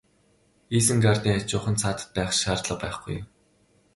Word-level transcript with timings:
Изенгардын 0.77 1.35
хажууханд 1.37 1.77
саатаад 1.81 2.11
байх 2.17 2.31
шаардлага 2.41 2.81
байхгүй. 2.83 3.17